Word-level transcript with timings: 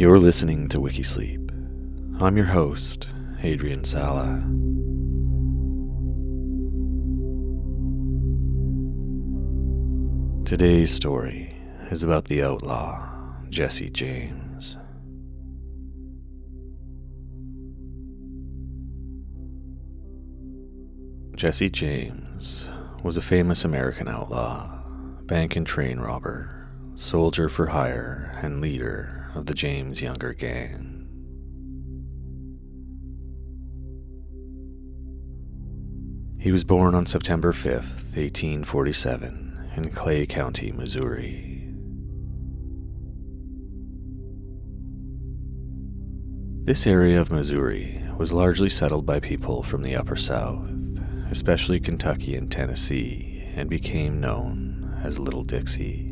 You're 0.00 0.18
listening 0.18 0.66
to 0.68 0.78
Wikisleep. 0.78 1.50
I'm 2.22 2.34
your 2.34 2.46
host, 2.46 3.10
Adrian 3.42 3.84
Sala. 3.84 4.42
Today's 10.46 10.90
story 10.90 11.54
is 11.90 12.02
about 12.02 12.24
the 12.24 12.42
outlaw, 12.42 13.10
Jesse 13.50 13.90
James. 13.90 14.78
Jesse 21.36 21.68
James 21.68 22.66
was 23.02 23.18
a 23.18 23.22
famous 23.22 23.66
American 23.66 24.08
outlaw, 24.08 24.80
bank 25.26 25.56
and 25.56 25.66
train 25.66 26.00
robber, 26.00 26.70
soldier 26.94 27.50
for 27.50 27.66
hire, 27.66 28.40
and 28.42 28.62
leader 28.62 29.19
of 29.34 29.46
the 29.46 29.54
James 29.54 30.02
Younger 30.02 30.32
Gang. 30.32 31.06
He 36.38 36.52
was 36.52 36.64
born 36.64 36.94
on 36.94 37.06
September 37.06 37.52
5th, 37.52 38.16
1847, 38.16 39.70
in 39.76 39.90
Clay 39.90 40.26
County, 40.26 40.72
Missouri. 40.72 41.68
This 46.64 46.86
area 46.86 47.20
of 47.20 47.30
Missouri 47.30 48.02
was 48.18 48.32
largely 48.32 48.68
settled 48.68 49.04
by 49.04 49.20
people 49.20 49.62
from 49.62 49.82
the 49.82 49.96
Upper 49.96 50.16
South 50.16 50.70
especially 51.30 51.78
Kentucky 51.78 52.34
and 52.34 52.50
Tennessee, 52.50 53.42
and 53.54 53.70
became 53.70 54.20
known 54.20 55.00
as 55.04 55.18
Little 55.18 55.44
Dixie. 55.44 56.09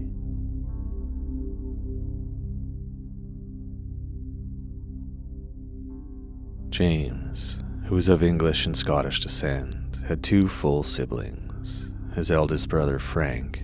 James, 6.70 7.58
who 7.86 7.94
was 7.94 8.08
of 8.08 8.22
English 8.22 8.66
and 8.66 8.76
Scottish 8.76 9.20
descent, 9.20 9.96
had 10.06 10.22
two 10.22 10.48
full 10.48 10.82
siblings 10.82 11.92
his 12.14 12.32
eldest 12.32 12.68
brother 12.68 12.98
Frank 12.98 13.62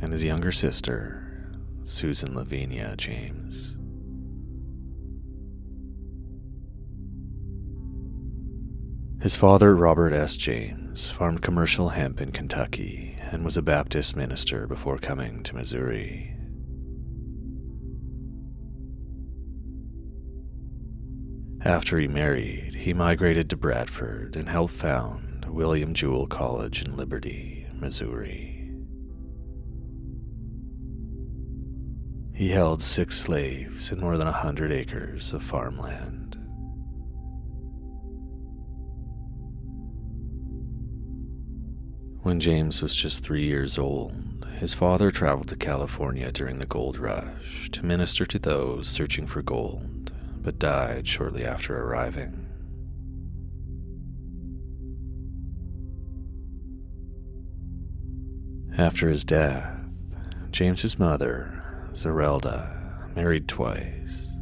and 0.00 0.10
his 0.10 0.24
younger 0.24 0.50
sister, 0.50 1.52
Susan 1.84 2.34
Lavinia 2.34 2.94
James. 2.96 3.76
His 9.22 9.36
father, 9.36 9.76
Robert 9.76 10.12
S. 10.12 10.36
James, 10.36 11.10
farmed 11.10 11.42
commercial 11.42 11.90
hemp 11.90 12.20
in 12.20 12.32
Kentucky 12.32 13.16
and 13.30 13.44
was 13.44 13.56
a 13.56 13.62
Baptist 13.62 14.16
minister 14.16 14.66
before 14.66 14.98
coming 14.98 15.44
to 15.44 15.54
Missouri. 15.54 16.36
After 21.64 21.96
he 22.00 22.08
married, 22.08 22.74
he 22.74 22.92
migrated 22.92 23.48
to 23.50 23.56
Bradford 23.56 24.34
and 24.34 24.48
helped 24.48 24.74
found 24.74 25.44
William 25.44 25.94
Jewell 25.94 26.26
College 26.26 26.82
in 26.82 26.96
Liberty, 26.96 27.68
Missouri. 27.72 28.68
He 32.34 32.48
held 32.48 32.82
six 32.82 33.16
slaves 33.16 33.92
and 33.92 34.00
more 34.00 34.18
than 34.18 34.26
a 34.26 34.32
hundred 34.32 34.72
acres 34.72 35.32
of 35.32 35.44
farmland. 35.44 36.36
When 42.22 42.40
James 42.40 42.82
was 42.82 42.96
just 42.96 43.22
three 43.22 43.44
years 43.44 43.78
old, 43.78 44.48
his 44.58 44.74
father 44.74 45.12
traveled 45.12 45.48
to 45.48 45.56
California 45.56 46.32
during 46.32 46.58
the 46.58 46.66
gold 46.66 46.98
rush 46.98 47.70
to 47.70 47.84
minister 47.84 48.26
to 48.26 48.38
those 48.40 48.88
searching 48.88 49.28
for 49.28 49.42
gold, 49.42 50.01
but 50.42 50.58
died 50.58 51.06
shortly 51.06 51.44
after 51.44 51.78
arriving. 51.82 52.48
After 58.76 59.08
his 59.08 59.24
death, 59.24 59.70
James's 60.50 60.98
mother, 60.98 61.62
Zerelda, 61.92 63.14
married 63.14 63.46
twice. 63.46 64.32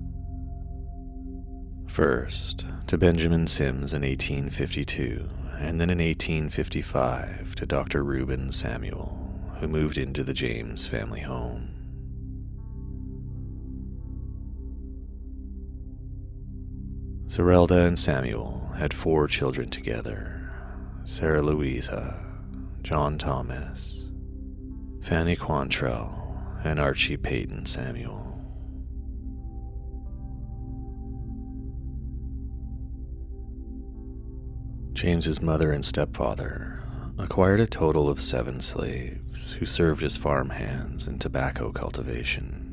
First, 1.89 2.65
to 2.87 2.97
Benjamin 2.97 3.47
Sims 3.47 3.93
in 3.93 4.03
1852 4.03 5.29
and 5.59 5.81
then 5.81 5.91
in 5.91 5.99
1855 5.99 7.55
to 7.57 7.67
Dr. 7.67 8.03
Reuben 8.03 8.51
Samuel, 8.51 9.19
who 9.59 9.69
moved 9.69 9.99
into 9.99 10.25
the 10.25 10.33
James 10.33 10.87
family 10.87 11.21
home. 11.21 11.80
Zerelda 17.31 17.87
and 17.87 17.97
Samuel 17.97 18.73
had 18.77 18.93
four 18.93 19.29
children 19.29 19.71
together 19.71 20.51
Sarah 21.05 21.41
Louisa, 21.41 22.19
John 22.83 23.19
Thomas, 23.19 24.11
Fanny 25.01 25.37
Quantrell, 25.37 26.13
and 26.65 26.81
Archie 26.81 27.17
Peyton 27.17 27.67
Samuel. 27.67 28.37
James's 34.93 35.41
mother 35.41 35.71
and 35.71 35.85
stepfather 35.85 36.83
acquired 37.17 37.61
a 37.61 37.67
total 37.69 38.09
of 38.09 38.21
seven 38.21 38.59
slaves 38.59 39.53
who 39.53 39.67
served 39.67 40.03
as 40.03 40.17
farm 40.17 40.51
hands 40.51 41.07
in 41.07 41.21
tobacco 41.21 41.71
cultivation. 41.71 42.70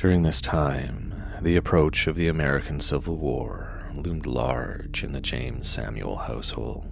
During 0.00 0.22
this 0.22 0.40
time, 0.40 1.12
the 1.42 1.56
approach 1.56 2.06
of 2.06 2.16
the 2.16 2.28
American 2.28 2.80
Civil 2.80 3.18
War 3.18 3.84
loomed 3.94 4.24
large 4.24 5.04
in 5.04 5.12
the 5.12 5.20
James 5.20 5.68
Samuel 5.68 6.16
household. 6.16 6.90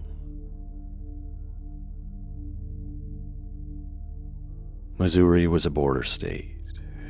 Missouri 4.99 5.47
was 5.47 5.65
a 5.65 5.71
border 5.71 6.03
state 6.03 6.55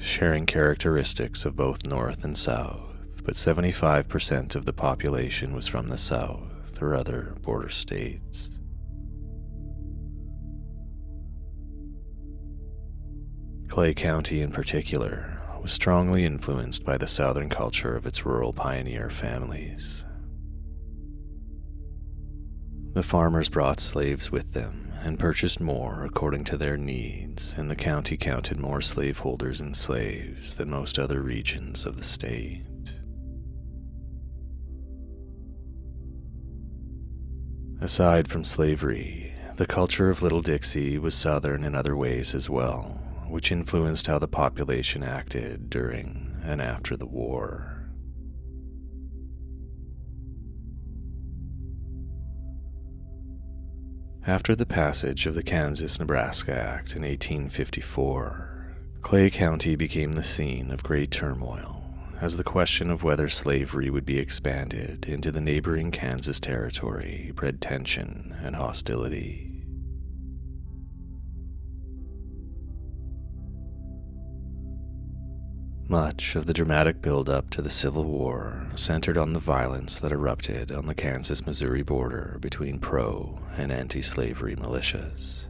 sharing 0.01 0.47
characteristics 0.47 1.45
of 1.45 1.57
both 1.57 1.85
North 1.85 2.23
and 2.23 2.39
South, 2.39 3.25
but 3.25 3.35
75% 3.35 4.55
of 4.55 4.67
the 4.67 4.73
population 4.73 5.53
was 5.53 5.67
from 5.67 5.89
the 5.89 5.99
South 5.99 6.81
or 6.81 6.95
other 6.95 7.35
border 7.43 7.71
states. 7.71 8.61
Clay 13.67 13.95
County, 13.95 14.41
in 14.43 14.53
particular, 14.53 15.38
was 15.63 15.73
strongly 15.73 16.25
influenced 16.25 16.85
by 16.85 16.97
the 16.97 17.07
Southern 17.07 17.49
culture 17.49 17.97
of 17.97 18.07
its 18.07 18.25
rural 18.25 18.53
pioneer 18.53 19.11
families. 19.11 20.05
The 22.95 23.03
farmers 23.03 23.49
brought 23.49 23.81
slaves 23.81 24.33
with 24.33 24.53
them 24.53 24.93
and 25.03 25.19
purchased 25.19 25.61
more 25.61 26.05
according 26.05 26.45
to 26.45 26.57
their 26.57 26.77
needs, 26.77 27.55
and 27.57 27.71
the 27.71 27.77
county 27.77 28.17
counted 28.17 28.59
more 28.59 28.81
slaveholders 28.81 29.61
and 29.61 29.77
slaves 29.77 30.57
than 30.57 30.71
most 30.71 30.99
other 30.99 31.23
regions 31.23 31.87
of 31.87 31.97
the 31.97 32.03
state. 32.03 32.65
Aside 37.81 38.27
from 38.27 38.43
slavery, 38.43 39.33
the 39.57 39.67
culture 39.67 40.11
of 40.11 40.23
Little 40.23 40.43
Dixie 40.43 40.99
was 40.99 41.15
Southern 41.15 41.63
in 41.63 41.75
other 41.75 41.97
ways 41.97 42.35
as 42.35 42.51
well, 42.51 43.01
which 43.29 43.53
influenced 43.53 44.07
how 44.07 44.19
the 44.19 44.29
population 44.29 45.03
acted 45.03 45.71
during 45.71 46.37
and 46.45 46.63
after 46.63 46.97
the 46.97 47.07
war. 47.07 47.91
After 54.27 54.55
the 54.55 54.67
passage 54.67 55.27
of 55.27 55.35
the 55.35 55.43
Kansas 55.43 55.99
Nebraska 55.99 56.53
Act 56.53 56.95
in 56.95 57.03
1854, 57.03 58.77
Clay 59.01 59.31
County 59.31 59.75
became 59.75 60.13
the 60.13 60.23
scene 60.23 60.71
of 60.71 60.83
great 60.83 61.11
turmoil 61.11 61.79
as 62.21 62.37
the 62.37 62.45
question 62.45 62.91
of 62.91 63.03
whether 63.03 63.29
slavery 63.29 63.91
would 63.91 64.05
be 64.05 64.19
expanded 64.19 65.07
into 65.09 65.31
the 65.31 65.41
neighboring 65.41 65.91
Kansas 65.91 66.41
territory 66.41 67.33
bred 67.35 67.61
tension 67.61 68.37
and 68.43 68.57
hostility. 68.57 69.58
Much 75.91 76.37
of 76.37 76.45
the 76.45 76.53
dramatic 76.53 77.01
buildup 77.01 77.49
to 77.49 77.63
the 77.63 77.71
Civil 77.71 78.05
War 78.05 78.69
centered 78.75 79.17
on 79.17 79.33
the 79.33 79.41
violence 79.41 79.99
that 79.99 80.13
erupted 80.13 80.71
on 80.71 80.85
the 80.85 80.95
Kansas 80.95 81.47
Missouri 81.47 81.83
border 81.83 82.37
between 82.43 82.79
pro 82.79 83.39
and 83.57 83.73
anti 83.73 84.03
slavery 84.03 84.55
militias. 84.55 85.47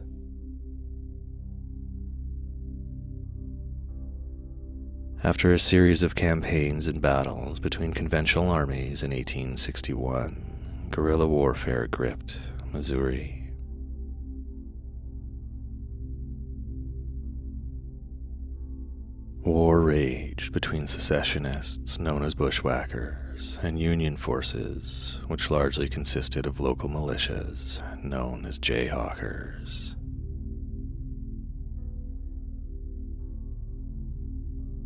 After 5.25 5.53
a 5.53 5.59
series 5.59 6.03
of 6.03 6.15
campaigns 6.15 6.87
and 6.87 7.01
battles 7.01 7.59
between 7.59 7.91
conventional 7.91 8.49
armies 8.49 9.03
in 9.03 9.11
1861, 9.11 10.87
guerrilla 10.89 11.27
warfare 11.27 11.87
gripped 11.87 12.39
Missouri. 12.71 13.39
War 19.43 19.81
between 20.51 20.87
secessionists, 20.87 21.99
known 21.99 22.23
as 22.23 22.33
bushwhackers, 22.35 23.59
and 23.61 23.79
Union 23.79 24.17
forces, 24.17 25.21
which 25.27 25.51
largely 25.51 25.87
consisted 25.87 26.45
of 26.45 26.59
local 26.59 26.89
militias, 26.89 27.79
known 28.03 28.45
as 28.45 28.59
jayhawkers. 28.59 29.95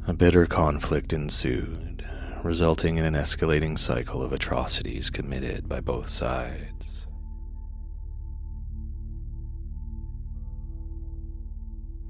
A 0.06 0.14
bitter 0.14 0.46
conflict 0.46 1.14
ensued, 1.14 2.06
resulting 2.44 2.98
in 2.98 3.06
an 3.06 3.14
escalating 3.14 3.80
cycle 3.80 4.22
of 4.22 4.34
atrocities 4.34 5.10
committed 5.10 5.70
by 5.70 5.80
both 5.80 6.10
sides. 6.10 7.08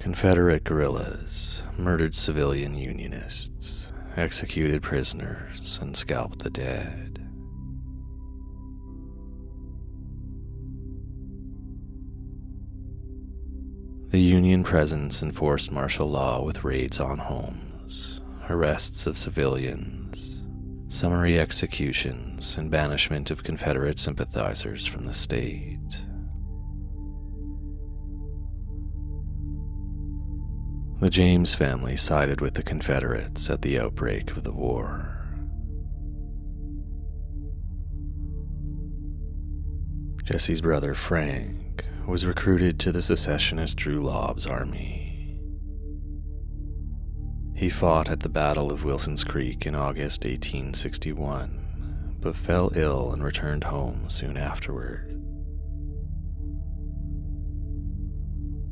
Confederate 0.03 0.65
guerrillas 0.65 1.63
murdered 1.77 2.13
civilian 2.13 2.75
Unionists, 2.75 3.87
executed 4.17 4.83
prisoners, 4.83 5.79
and 5.81 5.95
scalped 5.95 6.39
the 6.39 6.49
dead. 6.49 7.25
The 14.09 14.19
Union 14.19 14.65
presence 14.65 15.23
enforced 15.23 15.71
martial 15.71 16.09
law 16.09 16.43
with 16.43 16.65
raids 16.65 16.99
on 16.99 17.17
homes 17.17 18.19
arrests 18.49 19.07
of 19.07 19.17
civilians, 19.17 20.43
summary 20.89 21.39
executions, 21.39 22.57
and 22.57 22.69
banishment 22.69 23.31
of 23.31 23.45
Confederate 23.45 23.97
sympathizers 23.97 24.85
from 24.85 25.05
the 25.05 25.13
state. 25.13 26.05
The 31.03 31.09
James 31.09 31.53
family 31.53 31.97
sided 31.97 32.39
with 32.39 32.53
the 32.53 32.63
Confederates 32.63 33.49
at 33.49 33.61
the 33.61 33.77
outbreak 33.77 34.31
of 34.31 34.43
the 34.43 34.53
war. 34.53 35.27
Jesse's 40.23 40.61
brother 40.61 40.93
Frank 40.93 41.83
was 42.07 42.25
recruited 42.25 42.79
to 42.79 42.93
the 42.93 43.01
secessionist 43.01 43.75
Drew 43.75 43.97
Lobb's 43.97 44.47
army 44.47 45.01
he 47.53 47.69
fought 47.69 48.09
at 48.09 48.21
the 48.21 48.29
Battle 48.29 48.71
of 48.71 48.85
Wilson's 48.85 49.25
Creek 49.25 49.65
in 49.65 49.75
August 49.75 50.23
1861, 50.23 52.15
but 52.21 52.37
fell 52.37 52.71
ill 52.75 53.11
and 53.11 53.21
returned 53.21 53.65
home 53.65 54.05
soon 54.07 54.37
afterward. 54.37 55.09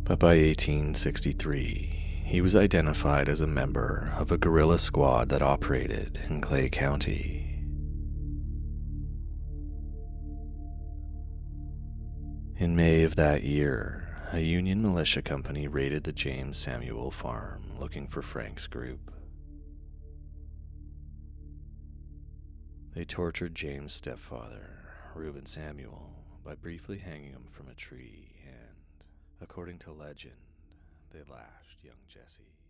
But 0.05 0.17
by 0.17 0.37
1863, 0.37 2.00
he 2.31 2.39
was 2.39 2.55
identified 2.55 3.27
as 3.27 3.41
a 3.41 3.45
member 3.45 4.09
of 4.17 4.31
a 4.31 4.37
guerrilla 4.37 4.79
squad 4.79 5.27
that 5.27 5.41
operated 5.41 6.17
in 6.29 6.39
Clay 6.39 6.69
County. 6.69 7.65
In 12.55 12.73
May 12.73 13.03
of 13.03 13.17
that 13.17 13.43
year, 13.43 14.17
a 14.31 14.39
Union 14.39 14.81
militia 14.81 15.21
company 15.21 15.67
raided 15.67 16.05
the 16.05 16.13
James 16.13 16.57
Samuel 16.57 17.11
farm 17.11 17.63
looking 17.77 18.07
for 18.07 18.21
Frank's 18.21 18.65
group. 18.65 19.11
They 22.95 23.03
tortured 23.03 23.55
James' 23.55 23.93
stepfather, 23.93 24.69
Reuben 25.15 25.47
Samuel, 25.47 26.13
by 26.45 26.55
briefly 26.55 26.99
hanging 26.99 27.31
him 27.31 27.47
from 27.51 27.67
a 27.67 27.75
tree, 27.75 28.29
and, 28.47 28.77
according 29.41 29.79
to 29.79 29.91
legend, 29.91 30.50
they 31.11 31.19
lashed 31.29 31.83
young 31.83 32.01
Jesse. 32.07 32.60